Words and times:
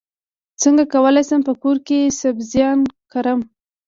څنګه 0.61 0.83
کولی 0.93 1.23
شم 1.29 1.41
په 1.47 1.53
کور 1.61 1.77
کې 1.87 1.99
سبزیان 2.21 2.79
کرم 3.11 3.39